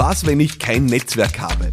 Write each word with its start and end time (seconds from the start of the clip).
Was, 0.00 0.24
wenn 0.24 0.38
ich 0.38 0.60
kein 0.60 0.86
Netzwerk 0.86 1.40
habe? 1.40 1.72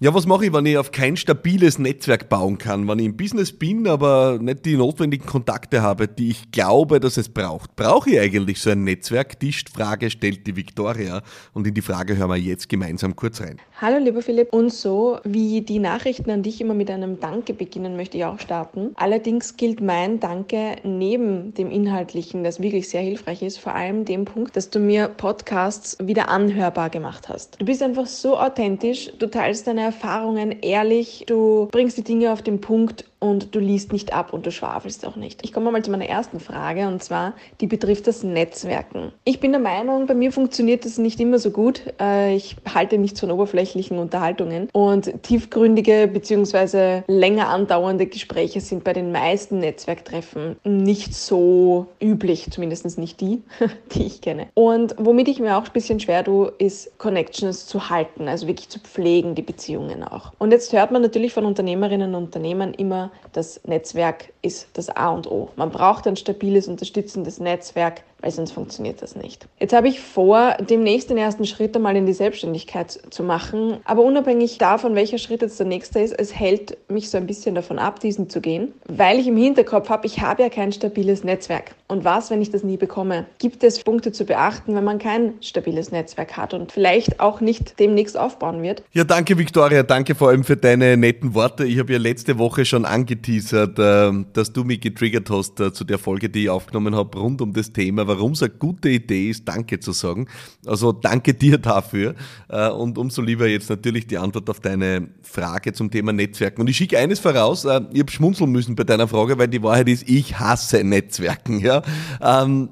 Ja, 0.00 0.14
was 0.14 0.26
mache 0.26 0.46
ich, 0.46 0.52
wenn 0.52 0.64
ich 0.64 0.78
auf 0.78 0.92
kein 0.92 1.16
stabiles 1.16 1.80
Netzwerk 1.80 2.28
bauen 2.28 2.56
kann, 2.56 2.86
wenn 2.86 3.00
ich 3.00 3.06
im 3.06 3.16
Business 3.16 3.52
bin, 3.52 3.88
aber 3.88 4.38
nicht 4.40 4.64
die 4.64 4.76
notwendigen 4.76 5.26
Kontakte 5.26 5.82
habe, 5.82 6.06
die 6.06 6.30
ich 6.30 6.52
glaube, 6.52 7.00
dass 7.00 7.16
es 7.16 7.28
braucht? 7.28 7.74
Brauche 7.74 8.10
ich 8.10 8.20
eigentlich 8.20 8.60
so 8.60 8.70
ein 8.70 8.84
Netzwerk? 8.84 9.40
Die 9.40 9.52
Frage 9.52 10.08
stellt 10.10 10.46
die 10.46 10.54
Victoria 10.54 11.22
und 11.52 11.66
in 11.66 11.74
die 11.74 11.82
Frage 11.82 12.16
hören 12.16 12.30
wir 12.30 12.36
jetzt 12.36 12.68
gemeinsam 12.68 13.16
kurz 13.16 13.40
rein. 13.40 13.56
Hallo 13.80 13.98
lieber 13.98 14.22
Philipp, 14.22 14.52
und 14.52 14.72
so 14.72 15.18
wie 15.24 15.62
die 15.62 15.80
Nachrichten 15.80 16.30
an 16.30 16.44
dich 16.44 16.60
immer 16.60 16.74
mit 16.74 16.92
einem 16.92 17.18
Danke 17.18 17.52
beginnen, 17.52 17.96
möchte 17.96 18.18
ich 18.18 18.24
auch 18.24 18.38
starten. 18.38 18.92
Allerdings 18.94 19.56
gilt 19.56 19.80
mein 19.80 20.20
Danke 20.20 20.76
neben 20.84 21.54
dem 21.54 21.72
Inhaltlichen, 21.72 22.44
das 22.44 22.62
wirklich 22.62 22.88
sehr 22.88 23.02
hilfreich 23.02 23.42
ist, 23.42 23.58
vor 23.58 23.74
allem 23.74 24.04
dem 24.04 24.26
Punkt, 24.26 24.54
dass 24.54 24.70
du 24.70 24.78
mir 24.78 25.08
Podcasts 25.08 25.96
wieder 26.00 26.28
anhörbar 26.28 26.88
gemacht 26.88 27.28
hast. 27.28 27.60
Du 27.60 27.64
bist 27.64 27.82
einfach 27.82 28.06
so 28.06 28.38
authentisch, 28.38 29.10
du 29.18 29.28
teilst 29.28 29.66
deine 29.66 29.87
Erfahrungen 29.88 30.60
ehrlich, 30.60 31.24
du 31.26 31.68
bringst 31.70 31.96
die 31.96 32.04
Dinge 32.04 32.32
auf 32.32 32.42
den 32.42 32.60
Punkt 32.60 33.04
und 33.20 33.54
du 33.54 33.58
liest 33.58 33.92
nicht 33.92 34.12
ab 34.12 34.32
und 34.32 34.46
du 34.46 34.52
schwafelst 34.52 35.06
auch 35.06 35.16
nicht. 35.16 35.40
Ich 35.42 35.52
komme 35.52 35.70
mal 35.70 35.82
zu 35.82 35.90
meiner 35.90 36.08
ersten 36.08 36.40
Frage 36.40 36.86
und 36.86 37.02
zwar, 37.02 37.34
die 37.60 37.66
betrifft 37.66 38.06
das 38.06 38.22
Netzwerken. 38.22 39.12
Ich 39.24 39.40
bin 39.40 39.52
der 39.52 39.60
Meinung, 39.60 40.06
bei 40.06 40.14
mir 40.14 40.30
funktioniert 40.30 40.84
das 40.84 40.98
nicht 40.98 41.18
immer 41.18 41.38
so 41.38 41.50
gut. 41.50 41.82
Äh, 42.00 42.36
ich 42.36 42.56
halte 42.72 42.98
nichts 42.98 43.20
von 43.20 43.30
oberflächlichen 43.30 43.98
Unterhaltungen 43.98 44.68
und 44.72 45.22
tiefgründige 45.22 46.08
bzw. 46.12 47.02
länger 47.08 47.48
andauernde 47.48 48.06
Gespräche 48.06 48.60
sind 48.60 48.84
bei 48.84 48.92
den 48.92 49.10
meisten 49.10 49.58
Netzwerktreffen 49.58 50.56
nicht 50.64 51.14
so 51.14 51.86
üblich, 52.00 52.50
zumindest 52.50 52.98
nicht 52.98 53.20
die, 53.20 53.42
die 53.94 54.04
ich 54.04 54.20
kenne. 54.20 54.48
Und 54.54 54.94
womit 54.98 55.28
ich 55.28 55.40
mir 55.40 55.56
auch 55.56 55.64
ein 55.64 55.72
bisschen 55.72 55.98
schwer 55.98 56.24
tue, 56.24 56.52
ist 56.58 56.96
Connections 56.98 57.66
zu 57.66 57.90
halten, 57.90 58.28
also 58.28 58.46
wirklich 58.46 58.68
zu 58.68 58.78
pflegen, 58.78 59.34
die 59.34 59.42
Beziehungen 59.78 60.02
auch. 60.02 60.32
Und 60.38 60.50
jetzt 60.52 60.72
hört 60.72 60.90
man 60.90 61.02
natürlich 61.02 61.32
von 61.32 61.44
Unternehmerinnen 61.44 62.14
und 62.14 62.24
Unternehmern 62.24 62.74
immer, 62.74 63.10
das 63.32 63.60
Netzwerk 63.64 64.32
ist 64.42 64.68
das 64.74 64.88
A 64.90 65.10
und 65.10 65.30
O. 65.30 65.50
Man 65.56 65.70
braucht 65.70 66.06
ein 66.06 66.16
stabiles, 66.16 66.68
unterstützendes 66.68 67.38
Netzwerk, 67.38 68.02
weil 68.20 68.30
sonst 68.30 68.52
funktioniert 68.52 69.00
das 69.02 69.14
nicht. 69.14 69.46
Jetzt 69.60 69.72
habe 69.72 69.88
ich 69.88 70.00
vor, 70.00 70.56
demnächst 70.58 71.10
den 71.10 71.18
ersten 71.18 71.44
Schritt 71.44 71.76
einmal 71.76 71.96
in 71.96 72.06
die 72.06 72.12
Selbstständigkeit 72.12 72.98
zu 73.10 73.22
machen. 73.22 73.78
Aber 73.84 74.02
unabhängig 74.02 74.58
davon, 74.58 74.94
welcher 74.94 75.18
Schritt 75.18 75.42
jetzt 75.42 75.58
der 75.58 75.66
nächste 75.66 76.00
ist, 76.00 76.12
es 76.18 76.34
hält 76.34 76.76
mich 76.88 77.10
so 77.10 77.18
ein 77.18 77.26
bisschen 77.26 77.54
davon 77.54 77.78
ab, 77.78 78.00
diesen 78.00 78.28
zu 78.28 78.40
gehen, 78.40 78.72
weil 78.88 79.18
ich 79.18 79.28
im 79.28 79.36
Hinterkopf 79.36 79.88
habe, 79.88 80.06
ich 80.06 80.20
habe 80.20 80.42
ja 80.42 80.48
kein 80.48 80.72
stabiles 80.72 81.22
Netzwerk. 81.22 81.74
Und 81.86 82.04
was, 82.04 82.30
wenn 82.30 82.42
ich 82.42 82.50
das 82.50 82.64
nie 82.64 82.76
bekomme? 82.76 83.26
Gibt 83.38 83.64
es 83.64 83.82
Punkte 83.82 84.12
zu 84.12 84.24
beachten, 84.24 84.74
wenn 84.74 84.84
man 84.84 84.98
kein 84.98 85.34
stabiles 85.40 85.90
Netzwerk 85.90 86.36
hat 86.36 86.52
und 86.54 86.72
vielleicht 86.72 87.20
auch 87.20 87.40
nicht 87.40 87.78
demnächst 87.78 88.18
aufbauen 88.18 88.62
wird? 88.62 88.82
Ja, 88.92 89.04
danke 89.04 89.38
Victoria, 89.38 89.82
danke 89.82 90.14
vor 90.14 90.28
allem 90.28 90.44
für 90.44 90.56
deine 90.56 90.96
netten 90.96 91.34
Worte. 91.34 91.64
Ich 91.64 91.78
habe 91.78 91.92
ja 91.92 91.98
letzte 91.98 92.38
Woche 92.38 92.64
schon 92.64 92.84
angeteasert, 92.84 93.78
ähm, 93.78 94.26
dass 94.32 94.52
du 94.52 94.64
mich 94.64 94.80
getriggert 94.80 95.30
hast 95.30 95.60
äh, 95.60 95.72
zu 95.72 95.84
der 95.84 95.98
Folge, 95.98 96.28
die 96.28 96.44
ich 96.44 96.50
aufgenommen 96.50 96.94
habe, 96.94 97.18
rund 97.18 97.40
um 97.40 97.52
das 97.52 97.72
Thema 97.72 98.07
warum 98.08 98.32
es 98.32 98.42
eine 98.42 98.52
gute 98.52 98.88
Idee 98.88 99.30
ist, 99.30 99.46
Danke 99.46 99.78
zu 99.78 99.92
sagen. 99.92 100.26
Also 100.66 100.92
danke 100.92 101.34
dir 101.34 101.58
dafür. 101.58 102.14
Äh, 102.48 102.70
und 102.70 102.98
umso 102.98 103.22
lieber 103.22 103.46
jetzt 103.46 103.70
natürlich 103.70 104.06
die 104.06 104.18
Antwort 104.18 104.50
auf 104.50 104.60
deine 104.60 105.08
Frage 105.22 105.72
zum 105.72 105.90
Thema 105.90 106.12
Netzwerken. 106.12 106.60
Und 106.60 106.68
ich 106.68 106.76
schicke 106.76 106.98
eines 106.98 107.20
voraus, 107.20 107.64
äh, 107.64 107.80
ich 107.92 108.00
habe 108.00 108.10
schmunzeln 108.10 108.50
müssen 108.50 108.74
bei 108.74 108.84
deiner 108.84 109.08
Frage, 109.08 109.38
weil 109.38 109.48
die 109.48 109.62
Wahrheit 109.62 109.88
ist, 109.88 110.08
ich 110.08 110.38
hasse 110.38 110.82
Netzwerken. 110.82 111.60
Ja? 111.60 111.82
Ähm, 112.20 112.70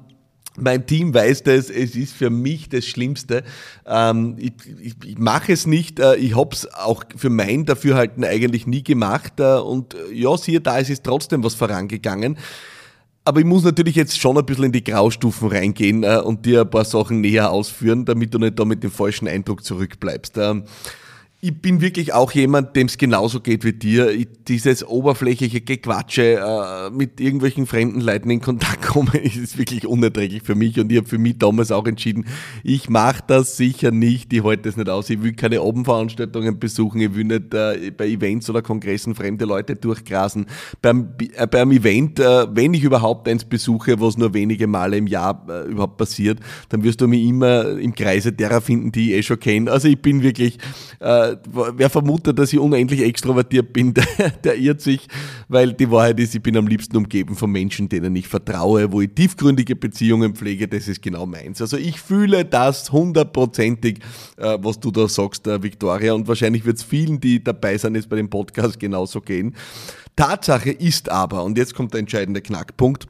mein 0.59 0.85
Team 0.87 1.13
weiß 1.13 1.43
das, 1.43 1.69
es 1.69 1.95
ist 1.95 2.13
für 2.13 2.29
mich 2.29 2.67
das 2.69 2.85
Schlimmste. 2.85 3.43
Ähm, 3.85 4.35
ich, 4.39 4.53
ich, 4.81 4.95
ich 5.05 5.17
mache 5.17 5.53
es 5.53 5.67
nicht, 5.67 5.99
äh, 5.99 6.15
ich 6.15 6.35
habe 6.35 6.49
es 6.53 6.71
auch 6.73 7.03
für 7.15 7.29
mein 7.29 7.65
Dafürhalten 7.65 8.23
eigentlich 8.23 8.65
nie 8.65 8.83
gemacht. 8.83 9.39
und 9.39 9.95
ja, 10.11 10.35
siehe 10.37 10.59
da, 10.59 10.79
es 10.79 10.89
ist 10.89 11.03
trotzdem 11.03 11.43
was 11.43 11.53
vorangegangen. 11.53 12.37
Aber 13.27 13.41
ich 13.41 13.45
muss 13.45 13.65
natürlich 13.65 13.95
jetzt 13.95 14.17
schon 14.17 14.37
ein 14.37 14.45
bisschen 14.45 14.63
in 14.63 14.71
die 14.71 14.85
Graustufen 14.85 15.49
reingehen 15.49 16.03
äh, 16.03 16.21
und 16.23 16.45
dir 16.45 16.61
ein 16.61 16.69
paar 16.69 16.85
Sachen 16.85 17.19
näher 17.19 17.51
ausführen, 17.51 18.05
damit 18.05 18.33
du 18.33 18.39
nicht 18.39 18.57
da 18.57 18.63
mit 18.63 18.81
dem 18.83 18.89
falschen 18.89 19.27
Eindruck 19.27 19.65
zurückbleibst. 19.65 20.37
Ähm, 20.37 20.63
ich 21.39 21.61
bin 21.61 21.81
wirklich 21.81 22.13
auch 22.13 22.31
jemand, 22.31 22.75
dem 22.75 22.87
es 22.87 22.97
genauso 22.97 23.41
geht 23.41 23.63
wie 23.63 23.73
dir. 23.73 24.09
Ich, 24.09 24.27
dieses 24.47 24.83
oberflächliche 24.83 25.61
Gequatsche 25.61 26.39
äh, 26.39 26.89
mit 26.89 27.21
irgendwelchen 27.21 27.67
fremden 27.67 28.01
Leuten 28.01 28.31
in 28.31 28.41
Kontakt 28.41 28.81
kommen, 28.81 29.13
ist 29.23 29.55
wirklich 29.55 29.85
unerträglich 29.85 30.41
für 30.41 30.55
mich. 30.55 30.79
Und 30.79 30.91
ich 30.91 30.97
habe 30.97 31.07
für 31.07 31.19
mich 31.19 31.37
damals 31.37 31.71
auch 31.71 31.85
entschieden, 31.85 32.25
ich 32.63 32.89
mache 32.89 33.21
das 33.27 33.55
sicher 33.55 33.91
nicht. 33.91 34.33
Ich 34.33 34.43
halte 34.43 34.63
das 34.63 34.77
nicht 34.77 34.89
aus. 34.89 35.11
Ich 35.11 35.21
will 35.21 35.33
keine 35.33 35.61
Abendveranstaltungen 35.61 36.57
besuchen. 36.57 37.01
Ich 37.01 37.13
will 37.13 37.25
nicht 37.25 37.53
äh, 37.53 37.91
bei 37.95 38.07
Events 38.07 38.49
oder 38.49 38.63
Kongressen 38.63 39.13
fremde 39.13 39.45
Leute 39.45 39.75
durchgrasen. 39.75 40.47
Beim, 40.81 41.09
äh, 41.35 41.45
beim 41.45 41.71
Event, 41.71 42.19
äh, 42.19 42.47
wenn 42.49 42.73
ich 42.73 42.83
überhaupt 42.83 43.27
eins 43.27 43.45
besuche, 43.45 44.01
was 44.01 44.17
nur 44.17 44.33
wenige 44.33 44.65
Male 44.65 44.97
im 44.97 45.05
Jahr 45.05 45.45
äh, 45.47 45.69
überhaupt 45.69 45.97
passiert, 45.97 46.39
dann 46.69 46.83
wirst 46.83 46.99
du 46.99 47.07
mich 47.07 47.23
immer 47.23 47.77
im 47.77 47.93
Kreise 47.93 48.33
derer 48.33 48.59
finden, 48.59 48.91
die 48.91 49.11
ich 49.11 49.19
eh 49.19 49.23
schon 49.23 49.39
kenne. 49.39 49.71
Also 49.71 49.87
ich 49.87 50.01
bin 50.01 50.23
wirklich 50.23 50.57
äh, 51.33 51.37
wer 51.75 51.89
vermutet, 51.89 52.37
dass 52.37 52.53
ich 52.53 52.59
unendlich 52.59 53.01
extrovertiert 53.01 53.73
bin, 53.73 53.93
der, 54.17 54.29
der 54.43 54.57
irrt 54.57 54.81
sich, 54.81 55.07
weil 55.47 55.73
die 55.73 55.89
Wahrheit 55.91 56.19
ist, 56.19 56.35
ich 56.35 56.41
bin 56.41 56.57
am 56.57 56.67
liebsten 56.67 56.97
umgeben 56.97 57.35
von 57.35 57.51
Menschen, 57.51 57.89
denen 57.89 58.15
ich 58.15 58.27
vertraue, 58.27 58.91
wo 58.91 59.01
ich 59.01 59.11
tiefgründige 59.13 59.75
Beziehungen 59.75 60.35
pflege, 60.35 60.67
das 60.67 60.87
ist 60.87 61.01
genau 61.01 61.25
meins. 61.25 61.61
Also 61.61 61.77
ich 61.77 61.99
fühle 61.99 62.45
das 62.45 62.91
hundertprozentig, 62.91 63.99
äh, 64.37 64.57
was 64.61 64.79
du 64.79 64.91
da 64.91 65.07
sagst, 65.07 65.47
äh, 65.47 65.61
Victoria, 65.61 66.13
und 66.13 66.27
wahrscheinlich 66.27 66.65
wird 66.65 66.77
es 66.77 66.83
vielen, 66.83 67.19
die 67.19 67.43
dabei 67.43 67.77
sind, 67.77 67.95
jetzt 67.95 68.09
bei 68.09 68.15
dem 68.15 68.29
Podcast 68.29 68.79
genauso 68.79 69.21
gehen. 69.21 69.55
Tatsache 70.15 70.71
ist 70.71 71.09
aber, 71.09 71.43
und 71.43 71.57
jetzt 71.57 71.75
kommt 71.75 71.93
der 71.93 71.99
entscheidende 71.99 72.41
Knackpunkt, 72.41 73.07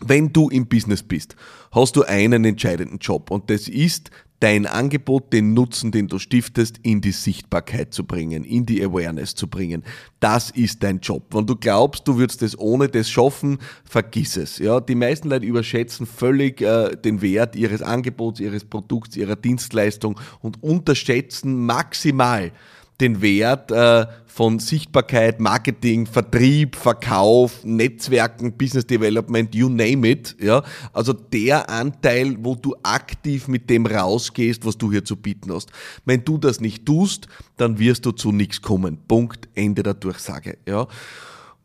wenn 0.00 0.32
du 0.32 0.48
im 0.50 0.66
Business 0.66 1.02
bist, 1.02 1.36
hast 1.72 1.96
du 1.96 2.02
einen 2.02 2.44
entscheidenden 2.44 2.98
Job 2.98 3.30
und 3.30 3.48
das 3.50 3.68
ist 3.68 4.10
dein 4.40 4.66
Angebot, 4.66 5.32
den 5.32 5.54
Nutzen, 5.54 5.90
den 5.90 6.08
du 6.08 6.18
stiftest, 6.18 6.78
in 6.82 7.00
die 7.00 7.12
Sichtbarkeit 7.12 7.94
zu 7.94 8.04
bringen, 8.04 8.44
in 8.44 8.66
die 8.66 8.84
Awareness 8.84 9.34
zu 9.34 9.48
bringen. 9.48 9.84
Das 10.20 10.50
ist 10.50 10.82
dein 10.82 11.00
Job. 11.00 11.34
Wenn 11.34 11.46
du 11.46 11.56
glaubst, 11.56 12.06
du 12.06 12.18
würdest 12.18 12.42
es 12.42 12.58
ohne 12.58 12.88
das 12.88 13.08
schaffen, 13.08 13.58
vergiss 13.84 14.36
es. 14.36 14.58
Ja, 14.58 14.80
die 14.80 14.94
meisten 14.94 15.28
Leute 15.28 15.46
überschätzen 15.46 16.06
völlig 16.06 16.60
äh, 16.60 16.96
den 16.96 17.22
Wert 17.22 17.56
ihres 17.56 17.82
Angebots, 17.82 18.40
ihres 18.40 18.64
Produkts, 18.64 19.16
ihrer 19.16 19.36
Dienstleistung 19.36 20.20
und 20.40 20.62
unterschätzen 20.62 21.64
maximal 21.64 22.52
den 23.00 23.20
Wert 23.22 23.70
äh, 23.70 24.06
von 24.26 24.58
Sichtbarkeit, 24.58 25.40
Marketing, 25.40 26.06
Vertrieb, 26.06 26.76
Verkauf, 26.76 27.64
Netzwerken, 27.64 28.56
Business 28.56 28.86
Development, 28.86 29.54
you 29.54 29.68
name 29.68 30.08
it. 30.08 30.36
Ja? 30.40 30.62
Also 30.92 31.12
der 31.12 31.70
Anteil, 31.70 32.36
wo 32.40 32.54
du 32.54 32.74
aktiv 32.82 33.48
mit 33.48 33.70
dem 33.70 33.86
rausgehst, 33.86 34.64
was 34.64 34.76
du 34.76 34.90
hier 34.90 35.04
zu 35.04 35.16
bieten 35.16 35.52
hast. 35.52 35.70
Wenn 36.04 36.24
du 36.24 36.38
das 36.38 36.60
nicht 36.60 36.84
tust, 36.84 37.28
dann 37.56 37.78
wirst 37.78 38.06
du 38.06 38.12
zu 38.12 38.32
nichts 38.32 38.60
kommen. 38.62 38.98
Punkt, 39.06 39.48
Ende 39.54 39.82
der 39.82 39.94
Durchsage. 39.94 40.58
Ja? 40.66 40.88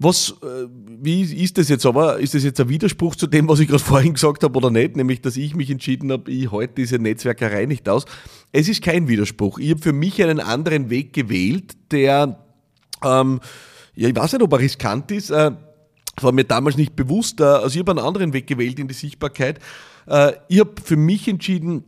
Was, 0.01 0.33
äh, 0.41 0.67
wie 1.01 1.21
ist 1.21 1.57
das 1.57 1.67
jetzt 1.67 1.85
aber? 1.85 2.19
Ist 2.19 2.33
das 2.33 2.45
jetzt 2.45 2.59
ein 2.61 2.69
Widerspruch 2.69 3.17
zu 3.17 3.27
dem, 3.27 3.49
was 3.49 3.59
ich 3.59 3.67
gerade 3.67 3.83
vorhin 3.83 4.13
gesagt 4.13 4.43
habe 4.43 4.57
oder 4.57 4.71
nicht? 4.71 4.95
Nämlich, 4.95 5.21
dass 5.21 5.35
ich 5.35 5.55
mich 5.55 5.69
entschieden 5.69 6.09
habe, 6.11 6.31
ich 6.31 6.51
halte 6.51 6.75
diese 6.75 6.99
Netzwerkerei 6.99 7.65
nicht 7.65 7.87
aus. 7.89 8.05
Es 8.53 8.69
ist 8.69 8.81
kein 8.81 9.09
Widerspruch. 9.09 9.59
Ich 9.59 9.71
habe 9.71 9.81
für 9.81 9.91
mich 9.91 10.23
einen 10.23 10.39
anderen 10.39 10.89
Weg 10.89 11.11
gewählt, 11.11 11.75
der, 11.91 12.39
ähm, 13.03 13.41
ja, 13.93 14.07
ich 14.07 14.15
weiß 14.15 14.33
nicht, 14.33 14.41
ob 14.41 14.53
er 14.53 14.59
riskant 14.59 15.11
ist. 15.11 15.31
Äh, 15.31 15.51
war 16.21 16.31
mir 16.31 16.45
damals 16.45 16.77
nicht 16.77 16.95
bewusst. 16.95 17.41
Äh, 17.41 17.43
also 17.43 17.75
ich 17.75 17.79
habe 17.79 17.91
einen 17.91 18.05
anderen 18.05 18.31
Weg 18.31 18.47
gewählt 18.47 18.79
in 18.79 18.88
die 18.88 18.94
Sichtbarkeit. 18.94 19.59
Äh, 20.07 20.33
ich 20.47 20.62
habe 20.62 20.75
für 20.81 20.95
mich 20.95 21.27
entschieden, 21.27 21.83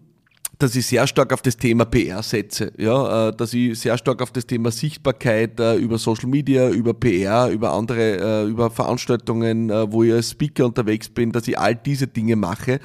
dass 0.62 0.76
ich 0.76 0.86
sehr 0.86 1.08
stark 1.08 1.34
auf 1.34 1.42
das 1.42 1.58
Thema 1.58 1.86
PR 1.86 2.22
setze, 2.22 2.72
ja, 2.78 3.30
äh, 3.30 3.36
dass 3.36 3.54
ich 3.54 3.80
sehr 3.80 3.98
stark 3.98 4.22
auf 4.22 4.32
das 4.32 4.46
Thema 4.46 4.70
Sichtbarkeit 4.70 5.60
äh, 5.60 5.76
über 5.76 5.98
Social 5.98 6.30
Media, 6.30 6.70
über 6.70 6.94
PR, 6.94 7.50
über 7.50 7.74
andere, 7.74 8.44
äh, 8.44 8.48
über 8.48 8.70
Veranstaltungen, 8.70 9.70
wo 9.92 10.04
ich 10.04 10.14
als 10.14 10.32
Speaker 10.32 10.66
unterwegs 10.66 11.10
bin, 11.10 11.32
dass 11.32 11.48
ich 11.48 11.58
all 11.58 11.76
diese 11.76 12.08
Dinge 12.08 12.36
mache, 12.36 12.80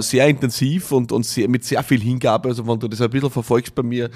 sehr 0.00 0.26
intensiv 0.28 0.92
und, 0.92 1.12
und 1.12 1.24
sehr, 1.24 1.48
mit 1.48 1.64
sehr 1.64 1.82
viel 1.82 2.00
Hingabe. 2.00 2.48
Also 2.48 2.66
wenn 2.66 2.78
du 2.78 2.88
das 2.88 3.00
ein 3.00 3.10
bisschen 3.10 3.30
verfolgst 3.30 3.74
bei 3.74 3.82
mir, 3.82 4.10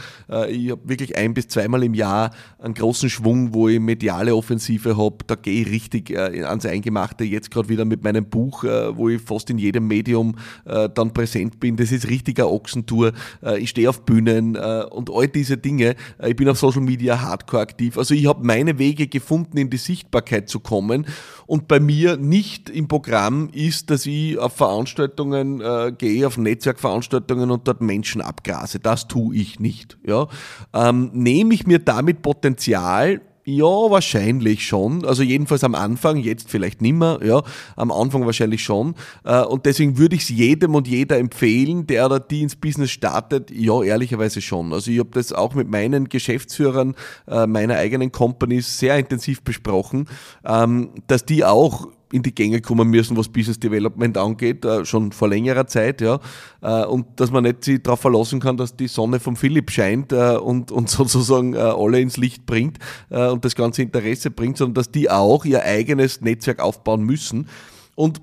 ich 0.49 0.71
habe 0.71 0.81
wirklich 0.85 1.17
ein 1.17 1.35
bis 1.35 1.49
zweimal 1.49 1.83
im 1.85 1.95
Jahr 1.95 2.33
einen 2.59 2.75
großen 2.75 3.09
Schwung, 3.11 3.55
wo 3.55 3.69
ich 3.69 3.81
mediale 3.81 4.35
Offensive 4.35 4.97
habe. 4.97 5.17
Da 5.27 5.35
gehe 5.35 5.63
ich 5.63 5.71
richtig 5.71 6.17
ans 6.19 6.67
Eingemachte. 6.67 7.25
Jetzt 7.25 7.51
gerade 7.51 7.69
wieder 7.69 7.85
mit 7.85 8.03
meinem 8.03 8.25
Buch, 8.25 8.65
wo 8.65 9.09
ich 9.09 9.21
fast 9.21 9.51
in 9.51 9.59
jedem 9.59 9.87
Medium 9.87 10.37
dann 10.65 11.13
präsent 11.13 11.61
bin. 11.61 11.77
Das 11.77 11.93
ist 11.93 12.09
richtiger 12.09 12.51
Ochsentour 12.51 12.90
Tour, 12.91 13.13
äh, 13.43 13.59
ich 13.59 13.71
stehe 13.71 13.89
auf 13.89 14.03
Bühnen 14.03 14.57
äh, 14.57 14.85
und 14.91 15.11
all 15.11 15.29
diese 15.29 15.57
Dinge. 15.57 15.95
Äh, 16.19 16.31
ich 16.31 16.37
bin 16.37 16.49
auf 16.49 16.59
Social 16.59 16.83
Media 16.83 17.21
hardcore 17.21 17.63
aktiv. 17.63 17.97
Also 17.97 18.15
ich 18.15 18.27
habe 18.27 18.45
meine 18.45 18.79
Wege 18.79 19.07
gefunden, 19.07 19.57
in 19.59 19.71
die 19.71 19.77
Sichtbarkeit 19.77 20.49
zu 20.49 20.59
kommen. 20.59 21.07
Und 21.47 21.69
bei 21.69 21.81
mir 21.81 22.17
nicht 22.17 22.69
im 22.69 22.89
Programm 22.89 23.49
ist, 23.53 23.91
dass 23.91 24.07
ich 24.07 24.39
auf 24.39 24.55
Veranstaltungen 24.55 25.61
äh, 25.61 25.93
gehe, 25.97 26.27
auf 26.27 26.37
Netzwerkveranstaltungen 26.37 27.51
und 27.51 27.69
dort 27.69 27.81
Menschen 27.81 28.21
abgrase. 28.21 28.81
Das 28.81 29.07
tue 29.07 29.37
ich 29.37 29.61
nicht. 29.61 29.99
Ja? 30.05 30.27
Ähm, 30.75 31.11
nehme 31.13 31.55
ich 31.55 31.67
mir 31.67 31.79
damit 31.79 32.23
Potenzial, 32.23 33.21
ja, 33.51 33.65
wahrscheinlich 33.65 34.67
schon. 34.67 35.05
Also 35.05 35.23
jedenfalls 35.23 35.65
am 35.65 35.75
Anfang, 35.75 36.17
jetzt 36.17 36.51
vielleicht 36.51 36.81
nimmer, 36.83 37.21
ja, 37.25 37.43
am 37.77 37.91
Anfang 37.91 38.27
wahrscheinlich 38.27 38.63
schon. 38.63 38.95
Äh, 39.25 39.43
und 39.43 39.67
deswegen 39.67 39.99
würde 39.99 40.17
ich 40.17 40.23
es 40.23 40.29
jedem 40.29 40.75
und 40.75 40.89
jeder 40.89 41.19
empfehlen, 41.19 41.87
der 41.87 42.07
oder 42.07 42.21
die 42.21 42.43
ins 42.43 42.57
Business 42.57 42.91
startet, 42.91 43.51
ja, 43.51 43.83
ehrlicherweise 43.83 44.41
schon. 44.41 44.73
Also 44.73 44.91
ich 44.91 44.99
habe 44.99 45.11
das 45.13 45.33
auch 45.33 45.55
mit 45.55 45.69
meinen 45.69 46.09
Geschäftsführern 46.09 46.95
äh, 47.27 47.47
meiner 47.47 47.77
eigenen 47.77 48.13
Companies 48.13 48.79
sehr 48.79 48.99
intensiv 48.99 49.43
besprochen, 49.43 50.09
ähm, 50.45 50.91
dass 51.07 51.25
die 51.25 51.45
auch 51.45 51.89
in 52.13 52.23
die 52.23 52.35
Gänge 52.35 52.61
kommen 52.61 52.89
müssen, 52.89 53.17
was 53.17 53.29
Business 53.29 53.59
Development 53.59 54.17
angeht, 54.19 54.65
äh, 54.65 54.85
schon 54.85 55.13
vor 55.13 55.29
längerer 55.29 55.67
Zeit, 55.67 56.01
ja. 56.01 56.21
Äh, 56.61 56.85
und 56.85 57.21
dass 57.21 57.31
man 57.31 57.45
nicht 57.45 57.65
sich 57.65 57.83
darauf 57.83 58.01
verlassen 58.01 58.41
kann, 58.41 58.57
dass 58.57 58.77
die 58.77 58.89
Sonne 58.89 59.21
vom 59.21 59.37
Philipp 59.37 59.71
scheint 59.71 60.13
äh, 60.13 60.37
und, 60.37 60.73
und 60.73 60.91
sozusagen 60.91 61.57
alle 61.57 62.01
ins 62.01 62.17
Licht 62.17 62.47
bringt 62.47 62.79
und 63.09 63.45
das 63.45 63.55
ganze 63.55 63.83
Interesse 63.83 64.31
bringt, 64.31 64.57
sondern 64.57 64.75
dass 64.75 64.91
die 64.91 65.11
auch 65.11 65.45
ihr 65.45 65.63
eigenes 65.63 66.21
Netzwerk 66.21 66.61
aufbauen 66.61 67.03
müssen. 67.03 67.49
Und 67.95 68.21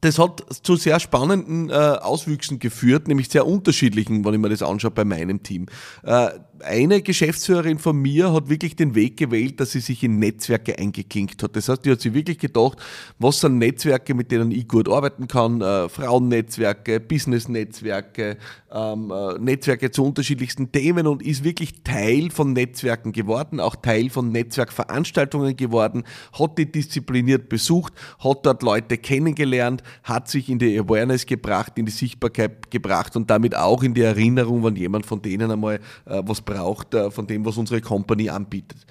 das 0.00 0.18
hat 0.18 0.44
zu 0.62 0.76
sehr 0.76 1.00
spannenden 1.00 1.70
äh, 1.70 1.72
Auswüchsen 1.72 2.58
geführt, 2.58 3.08
nämlich 3.08 3.28
sehr 3.28 3.46
unterschiedlichen, 3.46 4.24
wenn 4.24 4.34
ich 4.34 4.40
mir 4.40 4.48
das 4.48 4.62
anschaue 4.62 4.92
bei 4.92 5.04
meinem 5.04 5.42
Team. 5.42 5.66
Äh, 6.04 6.30
eine 6.62 7.02
Geschäftsführerin 7.02 7.78
von 7.78 7.96
mir 7.96 8.32
hat 8.32 8.48
wirklich 8.48 8.76
den 8.76 8.94
Weg 8.94 9.16
gewählt, 9.16 9.60
dass 9.60 9.72
sie 9.72 9.80
sich 9.80 10.02
in 10.02 10.18
Netzwerke 10.18 10.78
eingeklinkt 10.78 11.42
hat. 11.42 11.56
Das 11.56 11.68
heißt, 11.68 11.84
die 11.84 11.90
hat 11.90 12.00
sich 12.00 12.14
wirklich 12.14 12.38
gedacht, 12.38 12.78
was 13.18 13.40
sind 13.40 13.58
Netzwerke, 13.58 14.14
mit 14.14 14.30
denen 14.30 14.50
ich 14.50 14.66
gut 14.66 14.88
arbeiten 14.88 15.28
kann, 15.28 15.60
äh, 15.60 15.88
Frauennetzwerke, 15.88 17.00
Business-Netzwerke, 17.00 18.38
ähm, 18.72 19.10
äh, 19.10 19.38
Netzwerke 19.38 19.90
zu 19.90 20.04
unterschiedlichsten 20.04 20.72
Themen 20.72 21.06
und 21.06 21.22
ist 21.22 21.44
wirklich 21.44 21.82
Teil 21.84 22.30
von 22.30 22.52
Netzwerken 22.52 23.12
geworden, 23.12 23.60
auch 23.60 23.76
Teil 23.76 24.10
von 24.10 24.30
Netzwerkveranstaltungen 24.30 25.56
geworden, 25.56 26.04
hat 26.38 26.58
die 26.58 26.70
diszipliniert 26.70 27.48
besucht, 27.48 27.92
hat 28.18 28.44
dort 28.44 28.62
Leute 28.62 28.98
kennengelernt, 28.98 29.82
hat 30.02 30.28
sich 30.28 30.48
in 30.48 30.58
die 30.58 30.78
Awareness 30.78 31.26
gebracht, 31.26 31.72
in 31.76 31.86
die 31.86 31.92
Sichtbarkeit 31.92 32.70
gebracht 32.70 33.16
und 33.16 33.30
damit 33.30 33.56
auch 33.56 33.82
in 33.82 33.94
die 33.94 34.02
Erinnerung, 34.02 34.64
wenn 34.64 34.76
jemand 34.76 35.06
von 35.06 35.22
denen 35.22 35.50
einmal 35.50 35.76
äh, 36.04 36.22
was 36.24 36.40
braucht 36.54 36.96
von 37.10 37.26
dem, 37.26 37.44
was 37.44 37.56
unsere 37.56 37.80
Company 37.80 38.30
anbietet. 38.30 38.86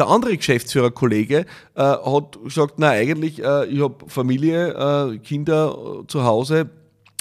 Der 0.00 0.08
andere 0.08 0.34
Geschäftsführerkollege 0.34 1.44
äh, 1.74 1.82
hat 1.82 2.38
gesagt, 2.42 2.74
na 2.78 2.88
eigentlich, 2.88 3.44
äh, 3.44 3.66
ich 3.66 3.82
habe 3.82 3.96
Familie, 4.08 4.70
äh, 4.70 5.18
Kinder 5.18 5.76
äh, 5.76 6.06
zu 6.06 6.24
Hause, 6.24 6.70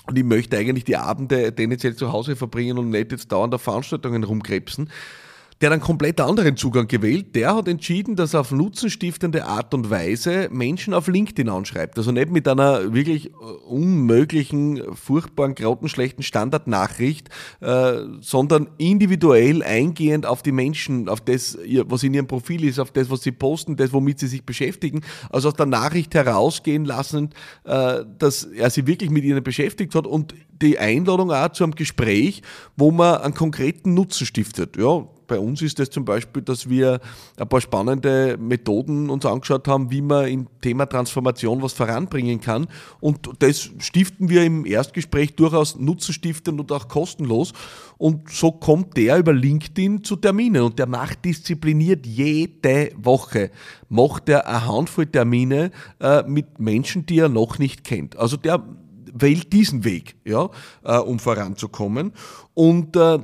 und 0.08 0.18
ich 0.18 0.24
möchte 0.24 0.58
eigentlich 0.58 0.86
die 0.86 0.96
Abende 0.96 1.54
tendenziell 1.54 1.96
zu 1.96 2.14
Hause 2.14 2.38
verbringen 2.38 2.78
und 2.78 2.90
nicht 2.90 3.12
jetzt 3.12 3.32
dauernd 3.32 3.54
auf 3.54 3.62
Veranstaltungen 3.62 4.24
rumkrebsen 4.24 4.90
der 5.62 5.70
hat 5.70 5.74
einen 5.74 5.82
komplett 5.82 6.22
anderen 6.22 6.56
Zugang 6.56 6.88
gewählt. 6.88 7.36
Der 7.36 7.54
hat 7.54 7.68
entschieden, 7.68 8.16
dass 8.16 8.34
er 8.34 8.42
auf 8.42 8.52
nutzenstiftende 8.52 9.46
Art 9.46 9.74
und 9.74 9.90
Weise 9.90 10.48
Menschen 10.52 10.94
auf 10.94 11.08
LinkedIn 11.08 11.50
anschreibt. 11.50 11.98
Also 11.98 12.14
nicht 12.14 12.32
mit 12.32 12.48
einer 12.48 12.94
wirklich 12.94 13.28
äh, 13.28 13.32
unmöglichen, 13.68 14.96
furchtbaren, 14.96 15.56
grottenschlechten 15.56 16.24
Standardnachricht, 16.24 17.30
äh, 17.60 17.94
sondern 18.22 18.70
individuell 18.78 19.62
eingehend 19.62 20.26
auf 20.26 20.44
die 20.44 20.54
Menschen, 20.54 21.10
auf 21.10 21.20
das, 21.20 21.58
was 21.86 22.04
in 22.04 22.14
ihrem 22.14 22.28
Profil 22.28 22.64
ist, 22.64 22.80
auf 22.80 22.92
das, 22.92 23.10
was 23.10 23.22
sie 23.22 23.34
posten, 23.34 23.76
das, 23.76 23.92
womit 23.92 24.20
sie 24.20 24.28
sich 24.28 24.46
beschäftigen. 24.46 25.02
Also 25.30 25.50
aus 25.50 25.56
der 25.56 25.66
Nachricht 25.66 26.16
herausgehen 26.16 26.86
lassen, 26.86 27.32
äh, 27.66 28.06
dass 28.18 28.46
er 28.46 28.70
sich 28.70 28.88
wirklich 28.88 29.10
mit 29.10 29.26
ihnen 29.26 29.44
beschäftigt 29.44 29.94
hat 29.94 30.08
und 30.08 30.34
die 30.62 30.80
Einladung 30.80 31.32
auch 31.32 31.50
zu 31.50 31.66
einem 31.66 31.76
Gespräch, 31.76 32.44
wo 32.78 32.92
man 32.92 33.18
einen 33.18 33.34
konkreten 33.34 33.94
Nutzen 33.94 34.26
stiftet. 34.26 34.78
Ja, 34.78 35.06
bei 35.30 35.40
uns 35.40 35.62
ist 35.62 35.80
es 35.80 35.90
zum 35.90 36.04
Beispiel, 36.04 36.42
dass 36.42 36.68
wir 36.68 37.00
ein 37.38 37.48
paar 37.48 37.62
spannende 37.62 38.38
Methoden 38.38 39.10
uns 39.10 39.26
angeschaut 39.26 39.68
haben, 39.70 39.90
wie 39.92 40.02
man 40.02 40.28
im 40.28 40.48
Thema 40.60 40.86
Transformation 40.86 41.62
was 41.62 41.72
voranbringen 41.72 42.42
kann. 42.42 42.68
Und 43.00 43.30
das 43.40 43.70
stiften 43.80 44.28
wir 44.28 44.44
im 44.44 44.66
Erstgespräch 44.66 45.36
durchaus 45.36 45.78
nutzenstiftend 45.78 46.60
und 46.60 46.72
auch 46.74 46.90
kostenlos. 46.90 47.54
Und 47.98 48.30
so 48.30 48.52
kommt 48.52 48.98
der 48.98 49.18
über 49.18 49.32
LinkedIn 49.32 50.04
zu 50.04 50.18
Terminen 50.18 50.64
und 50.64 50.80
der 50.80 50.88
macht 50.88 51.24
diszipliniert 51.24 52.06
jede 52.06 52.92
Woche, 52.98 53.52
macht 53.88 54.28
er 54.28 54.48
eine 54.48 54.68
Handvoll 54.68 55.06
Termine 55.06 55.72
äh, 56.02 56.24
mit 56.24 56.60
Menschen, 56.60 57.06
die 57.06 57.20
er 57.20 57.30
noch 57.30 57.60
nicht 57.60 57.84
kennt. 57.84 58.18
Also 58.18 58.36
der 58.36 58.64
wählt 59.14 59.54
diesen 59.54 59.84
Weg, 59.84 60.16
ja, 60.26 60.50
äh, 60.84 60.98
um 60.98 61.20
voranzukommen. 61.20 62.14
Und 62.54 62.96
äh, 62.96 63.20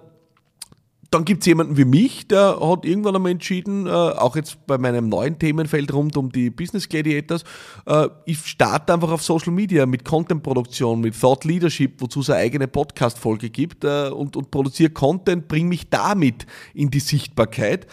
dann 1.12 1.26
gibt 1.26 1.42
es 1.42 1.48
jemanden 1.48 1.78
wie 1.78 1.86
mich, 1.86 2.28
der 2.28 2.60
hat 2.60 2.86
irgendwann 2.86 3.16
einmal 3.16 3.32
entschieden, 3.32 3.88
äh, 3.88 3.90
auch 3.90 4.36
jetzt 4.36 4.66
bei 4.66 4.78
meinem 4.78 5.10
neuen 5.10 5.38
Themenfeld 5.40 5.94
rund 5.94 6.18
um 6.18 6.32
die 6.32 6.50
Business 6.50 6.90
Gladiators, 6.90 7.44
äh, 7.86 8.10
ich 8.26 8.40
starte 8.46 8.94
einfach 8.94 9.12
auf 9.12 9.24
Social 9.24 9.54
Media 9.54 9.86
mit 9.86 10.04
Content-Produktion, 10.04 11.02
mit 11.02 11.20
Thought 11.20 11.46
Leadership, 11.46 12.02
wozu 12.02 12.22
es 12.22 12.30
eine 12.30 12.40
eigene 12.40 12.68
Podcast-Folge 12.68 13.50
gibt 13.50 13.84
äh, 13.84 14.10
und, 14.10 14.36
und 14.36 14.52
produziere 14.52 14.90
Content, 14.90 15.48
bringe 15.48 15.70
mich 15.70 15.90
damit 15.90 16.46
in 16.74 16.90
die 16.90 17.00
Sichtbarkeit. 17.00 17.88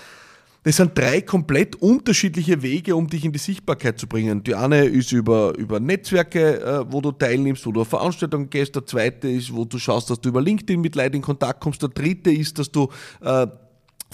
Das 0.64 0.76
sind 0.76 0.96
drei 0.96 1.20
komplett 1.20 1.74
unterschiedliche 1.76 2.62
Wege, 2.62 2.94
um 2.94 3.08
dich 3.08 3.24
in 3.24 3.32
die 3.32 3.38
Sichtbarkeit 3.40 3.98
zu 3.98 4.06
bringen. 4.06 4.44
Die 4.44 4.54
eine 4.54 4.84
ist 4.84 5.10
über, 5.10 5.56
über 5.58 5.80
Netzwerke, 5.80 6.60
äh, 6.60 6.92
wo 6.92 7.00
du 7.00 7.10
teilnimmst, 7.10 7.66
wo 7.66 7.72
du 7.72 7.80
auf 7.80 7.88
Veranstaltungen 7.88 8.48
gehst. 8.48 8.76
Der 8.76 8.86
zweite 8.86 9.28
ist, 9.28 9.52
wo 9.52 9.64
du 9.64 9.78
schaust, 9.78 10.08
dass 10.08 10.20
du 10.20 10.28
über 10.28 10.40
LinkedIn 10.40 10.80
mit 10.80 10.94
Leuten 10.94 11.16
in 11.16 11.22
Kontakt 11.22 11.60
kommst. 11.60 11.82
Der 11.82 11.88
dritte 11.88 12.30
ist, 12.30 12.60
dass 12.60 12.70
du 12.70 12.88
äh, 13.22 13.48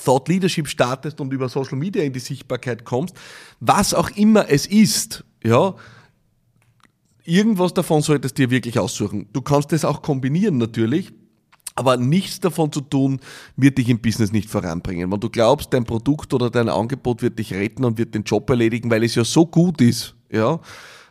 Thought 0.03 0.29
Leadership 0.29 0.69
startest 0.69 1.21
und 1.21 1.33
über 1.33 1.51
Social 1.51 1.77
Media 1.77 2.03
in 2.03 2.15
die 2.15 2.21
Sichtbarkeit 2.21 2.85
kommst. 2.85 3.15
Was 3.61 3.93
auch 3.93 4.11
immer 4.17 4.49
es 4.49 4.65
ist, 4.65 5.25
ja, 5.45 5.75
irgendwas 7.25 7.75
davon 7.75 8.01
solltest 8.01 8.39
du 8.39 8.47
dir 8.47 8.51
wirklich 8.51 8.79
aussuchen. 8.79 9.29
Du 9.35 9.43
kannst 9.43 9.73
das 9.73 9.85
auch 9.85 10.01
kombinieren 10.01 10.57
natürlich. 10.57 11.13
Aber 11.79 11.97
nichts 11.97 12.41
davon 12.41 12.73
zu 12.73 12.81
tun, 12.81 13.21
wird 13.57 13.79
dich 13.79 13.89
im 13.89 14.01
Business 14.01 14.33
nicht 14.33 14.51
voranbringen. 14.51 15.13
Wenn 15.13 15.21
du 15.21 15.31
glaubst, 15.31 15.73
dein 15.73 15.85
Produkt 15.85 16.35
oder 16.35 16.51
dein 16.51 16.69
Angebot 16.69 17.23
wird 17.23 17.39
dich 17.39 17.55
retten 17.55 17.85
und 17.85 17.99
wird 17.99 18.17
den 18.17 18.25
Job 18.25 18.51
erledigen, 18.51 18.91
weil 18.91 19.05
es 19.05 19.15
ja 19.15 19.23
so 19.23 19.47
gut 19.47 19.81
ist, 19.81 20.17
ja, 20.29 20.59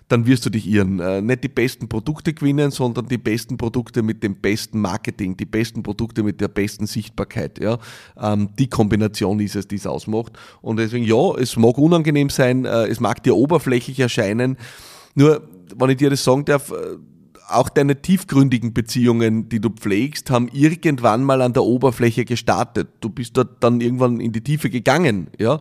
dann 0.09 0.25
wirst 0.25 0.45
du 0.45 0.49
dich 0.49 0.67
irren. 0.67 0.99
Äh, 0.99 1.21
nicht 1.21 1.45
die 1.45 1.47
besten 1.47 1.87
Produkte 1.87 2.33
gewinnen, 2.33 2.71
sondern 2.71 3.07
die 3.07 3.17
besten 3.17 3.55
Produkte 3.55 4.03
mit 4.03 4.23
dem 4.23 4.35
besten 4.35 4.81
Marketing, 4.81 5.37
die 5.37 5.45
besten 5.45 5.83
Produkte 5.83 6.21
mit 6.21 6.41
der 6.41 6.49
besten 6.49 6.85
Sichtbarkeit. 6.85 7.59
Ja. 7.59 7.77
Ähm, 8.19 8.49
die 8.59 8.67
Kombination 8.67 9.39
ist 9.39 9.55
es, 9.55 9.69
die 9.69 9.75
es 9.75 9.87
ausmacht. 9.87 10.33
Und 10.61 10.79
deswegen, 10.79 11.05
ja, 11.05 11.33
es 11.37 11.55
mag 11.55 11.77
unangenehm 11.77 12.29
sein, 12.29 12.65
äh, 12.65 12.87
es 12.87 12.99
mag 12.99 13.23
dir 13.23 13.37
oberflächlich 13.37 14.01
erscheinen. 14.01 14.57
Nur, 15.15 15.47
wenn 15.77 15.91
ich 15.91 15.97
dir 15.97 16.09
das 16.09 16.25
sagen 16.25 16.43
darf, 16.43 16.71
äh, 16.71 16.97
auch 17.49 17.69
deine 17.69 18.01
tiefgründigen 18.01 18.73
Beziehungen, 18.73 19.49
die 19.49 19.59
du 19.59 19.69
pflegst, 19.69 20.29
haben 20.29 20.49
irgendwann 20.51 21.23
mal 21.23 21.41
an 21.41 21.53
der 21.53 21.63
Oberfläche 21.63 22.25
gestartet. 22.25 22.89
Du 22.99 23.09
bist 23.09 23.37
dort 23.37 23.63
dann 23.63 23.81
irgendwann 23.81 24.19
in 24.19 24.31
die 24.31 24.41
Tiefe 24.41 24.69
gegangen, 24.69 25.29
ja. 25.37 25.59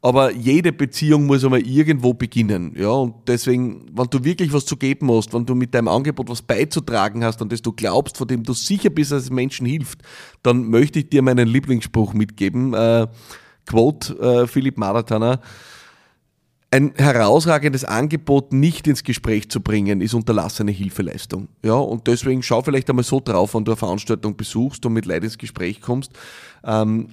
Aber 0.00 0.32
jede 0.32 0.72
Beziehung 0.72 1.26
muss 1.26 1.42
einmal 1.42 1.66
irgendwo 1.66 2.14
beginnen, 2.14 2.72
ja. 2.76 2.90
Und 2.90 3.14
deswegen, 3.26 3.86
wenn 3.92 4.06
du 4.06 4.22
wirklich 4.22 4.52
was 4.52 4.64
zu 4.64 4.76
geben 4.76 5.10
hast, 5.12 5.34
wenn 5.34 5.46
du 5.46 5.54
mit 5.54 5.74
deinem 5.74 5.88
Angebot 5.88 6.28
was 6.28 6.42
beizutragen 6.42 7.24
hast, 7.24 7.42
an 7.42 7.48
das 7.48 7.62
du 7.62 7.72
glaubst, 7.72 8.16
von 8.16 8.28
dem 8.28 8.42
du 8.42 8.52
sicher 8.52 8.90
bist, 8.90 9.12
dass 9.12 9.24
es 9.24 9.30
Menschen 9.30 9.66
hilft, 9.66 10.02
dann 10.42 10.68
möchte 10.68 11.00
ich 11.00 11.08
dir 11.08 11.22
meinen 11.22 11.48
Lieblingsspruch 11.48 12.14
mitgeben. 12.14 12.74
Äh, 12.74 13.06
Quote, 13.66 14.18
äh, 14.18 14.46
Philipp 14.46 14.78
Marathoner 14.78 15.40
ein 16.70 16.92
herausragendes 16.96 17.84
Angebot 17.84 18.52
nicht 18.52 18.86
ins 18.86 19.02
Gespräch 19.02 19.50
zu 19.50 19.60
bringen, 19.60 20.00
ist 20.00 20.12
unterlassene 20.12 20.70
Hilfeleistung. 20.70 21.48
Ja, 21.64 21.74
und 21.74 22.06
deswegen 22.06 22.42
schau 22.42 22.62
vielleicht 22.62 22.90
einmal 22.90 23.04
so 23.04 23.20
drauf, 23.20 23.54
wenn 23.54 23.64
du 23.64 23.72
eine 23.72 23.76
Veranstaltung 23.76 24.36
besuchst 24.36 24.84
und 24.84 24.92
mit 24.92 25.06
Leuten 25.06 25.24
ins 25.24 25.38
Gespräch 25.38 25.80
kommst, 25.80 26.12
ähm, 26.64 27.08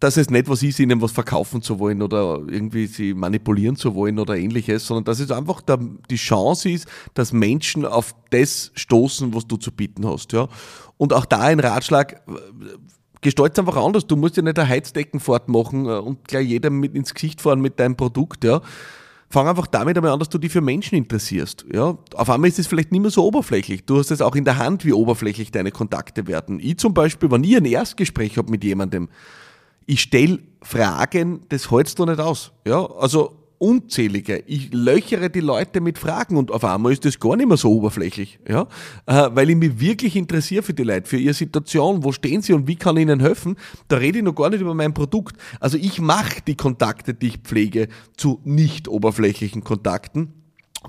dass 0.00 0.16
es 0.16 0.30
nicht 0.30 0.48
was 0.48 0.62
ist, 0.62 0.78
ihnen 0.78 1.00
was 1.00 1.10
verkaufen 1.10 1.62
zu 1.62 1.78
wollen 1.78 2.02
oder 2.02 2.40
irgendwie 2.48 2.86
sie 2.86 3.14
manipulieren 3.14 3.76
zu 3.76 3.94
wollen 3.94 4.18
oder 4.18 4.36
ähnliches, 4.36 4.86
sondern 4.86 5.04
dass 5.04 5.20
es 5.20 5.30
einfach 5.30 5.60
der, 5.62 5.78
die 6.10 6.16
Chance 6.16 6.70
ist, 6.70 6.86
dass 7.14 7.32
Menschen 7.32 7.84
auf 7.84 8.14
das 8.30 8.70
stoßen, 8.74 9.34
was 9.34 9.46
du 9.46 9.56
zu 9.56 9.72
bieten 9.72 10.06
hast. 10.06 10.32
Ja. 10.32 10.48
Und 10.98 11.12
auch 11.12 11.24
da 11.24 11.40
ein 11.40 11.60
Ratschlag, 11.60 12.22
gestalt 13.20 13.58
einfach 13.58 13.76
anders. 13.76 14.06
Du 14.06 14.16
musst 14.16 14.36
ja 14.36 14.42
nicht 14.42 14.58
eine 14.58 14.68
Heizdeckenfahrt 14.68 15.48
machen 15.48 15.86
äh, 15.86 15.98
und 15.98 16.26
gleich 16.26 16.48
jedem 16.48 16.80
mit 16.80 16.94
ins 16.94 17.14
Gesicht 17.14 17.40
fahren 17.40 17.60
mit 17.60 17.78
deinem 17.80 17.96
Produkt, 17.96 18.44
ja. 18.44 18.60
Fang 19.30 19.46
einfach 19.46 19.66
damit 19.66 19.94
einmal 19.94 20.12
an, 20.12 20.18
dass 20.18 20.30
du 20.30 20.38
dich 20.38 20.50
für 20.50 20.62
Menschen 20.62 20.96
interessierst. 20.96 21.66
Ja, 21.70 21.98
auf 22.14 22.30
einmal 22.30 22.48
ist 22.48 22.58
es 22.58 22.66
vielleicht 22.66 22.92
nicht 22.92 23.02
mehr 23.02 23.10
so 23.10 23.26
oberflächlich. 23.26 23.84
Du 23.84 23.98
hast 23.98 24.10
es 24.10 24.22
auch 24.22 24.34
in 24.34 24.46
der 24.46 24.56
Hand, 24.56 24.86
wie 24.86 24.94
oberflächlich 24.94 25.50
deine 25.50 25.70
Kontakte 25.70 26.26
werden. 26.26 26.58
Ich 26.60 26.78
zum 26.78 26.94
Beispiel, 26.94 27.30
wenn 27.30 27.44
ich 27.44 27.54
ein 27.54 27.66
Erstgespräch 27.66 28.38
habe 28.38 28.50
mit 28.50 28.64
jemandem, 28.64 29.10
ich 29.84 30.00
stelle 30.00 30.38
Fragen, 30.62 31.40
das 31.50 31.70
hältst 31.70 31.98
du 31.98 32.06
nicht 32.06 32.20
aus. 32.20 32.52
Ja, 32.66 32.86
also 32.86 33.37
unzählige. 33.58 34.42
Ich 34.46 34.72
löchere 34.72 35.30
die 35.30 35.40
Leute 35.40 35.80
mit 35.80 35.98
Fragen 35.98 36.36
und 36.36 36.50
auf 36.50 36.64
einmal 36.64 36.92
ist 36.92 37.04
das 37.04 37.18
gar 37.18 37.36
nicht 37.36 37.48
mehr 37.48 37.56
so 37.56 37.72
oberflächlich, 37.72 38.38
ja, 38.48 38.68
äh, 39.06 39.28
weil 39.32 39.50
ich 39.50 39.56
mich 39.56 39.80
wirklich 39.80 40.16
interessiere 40.16 40.62
für 40.62 40.74
die 40.74 40.84
Leute, 40.84 41.08
für 41.08 41.18
ihre 41.18 41.34
Situation, 41.34 42.04
wo 42.04 42.12
stehen 42.12 42.42
sie 42.42 42.52
und 42.52 42.66
wie 42.66 42.76
kann 42.76 42.96
ich 42.96 43.02
ihnen 43.02 43.20
helfen. 43.20 43.56
Da 43.88 43.96
rede 43.96 44.18
ich 44.18 44.24
noch 44.24 44.34
gar 44.34 44.50
nicht 44.50 44.60
über 44.60 44.74
mein 44.74 44.94
Produkt. 44.94 45.36
Also 45.60 45.76
ich 45.76 46.00
mache 46.00 46.42
die 46.46 46.56
Kontakte, 46.56 47.14
die 47.14 47.28
ich 47.28 47.38
pflege, 47.38 47.88
zu 48.16 48.40
nicht 48.44 48.88
oberflächlichen 48.88 49.64
Kontakten 49.64 50.32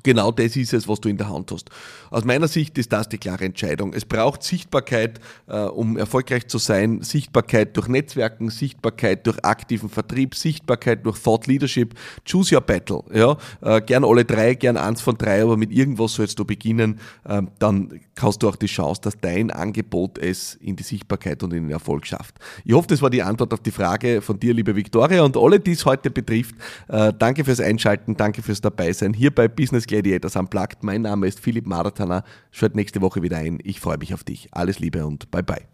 Genau 0.03 0.31
das 0.31 0.55
ist 0.55 0.73
es, 0.73 0.87
was 0.87 0.99
du 1.01 1.09
in 1.09 1.17
der 1.17 1.29
Hand 1.29 1.51
hast. 1.51 1.69
Aus 2.09 2.23
meiner 2.25 2.47
Sicht 2.47 2.77
ist 2.77 2.93
das 2.93 3.09
die 3.09 3.17
klare 3.17 3.45
Entscheidung. 3.45 3.93
Es 3.93 4.05
braucht 4.05 4.43
Sichtbarkeit, 4.43 5.19
äh, 5.47 5.57
um 5.59 5.97
erfolgreich 5.97 6.47
zu 6.47 6.57
sein. 6.57 7.01
Sichtbarkeit 7.01 7.75
durch 7.75 7.87
Netzwerken, 7.87 8.49
Sichtbarkeit 8.49 9.27
durch 9.27 9.43
aktiven 9.43 9.89
Vertrieb, 9.89 10.35
Sichtbarkeit 10.35 11.05
durch 11.05 11.19
Thought 11.19 11.47
Leadership. 11.47 11.95
Choose 12.29 12.55
your 12.55 12.61
battle. 12.61 13.03
Ja, 13.13 13.37
äh, 13.61 13.81
gern 13.81 14.05
alle 14.05 14.25
drei, 14.25 14.53
gern 14.55 14.77
eins 14.77 15.01
von 15.01 15.17
drei, 15.17 15.43
aber 15.43 15.57
mit 15.57 15.71
irgendwas 15.71 16.13
sollst 16.13 16.39
du 16.39 16.45
beginnen. 16.45 16.99
Äh, 17.25 17.41
dann 17.59 17.99
hast 18.19 18.43
du 18.43 18.49
auch 18.49 18.55
die 18.55 18.67
Chance, 18.67 19.01
dass 19.01 19.17
dein 19.19 19.51
Angebot 19.51 20.17
es 20.17 20.55
in 20.55 20.75
die 20.75 20.83
Sichtbarkeit 20.83 21.43
und 21.43 21.53
in 21.53 21.63
den 21.63 21.71
Erfolg 21.71 22.05
schafft. 22.05 22.35
Ich 22.63 22.73
hoffe, 22.73 22.87
das 22.87 23.01
war 23.01 23.09
die 23.09 23.23
Antwort 23.23 23.53
auf 23.53 23.61
die 23.61 23.71
Frage 23.71 24.21
von 24.21 24.39
dir, 24.39 24.53
liebe 24.53 24.75
Viktoria, 24.75 25.23
und 25.23 25.37
alle, 25.37 25.59
die 25.59 25.71
es 25.71 25.85
heute 25.85 26.09
betrifft. 26.09 26.55
Äh, 26.87 27.13
danke 27.17 27.43
fürs 27.43 27.59
Einschalten, 27.59 28.15
danke 28.15 28.41
fürs 28.41 28.61
Dabeisein 28.61 29.13
hier 29.13 29.33
bei 29.33 29.47
Business 29.47 29.85
Gladiators 29.89 30.35
Unplugged. 30.35 30.83
Mein 30.83 31.01
Name 31.01 31.27
ist 31.27 31.39
Philipp 31.39 31.65
Maratana. 31.65 32.23
Schaut 32.51 32.75
nächste 32.75 33.01
Woche 33.01 33.23
wieder 33.23 33.37
ein. 33.37 33.59
Ich 33.63 33.79
freue 33.79 33.97
mich 33.97 34.13
auf 34.13 34.23
dich. 34.23 34.47
Alles 34.51 34.79
Liebe 34.79 35.05
und 35.05 35.31
bye 35.31 35.43
bye. 35.43 35.67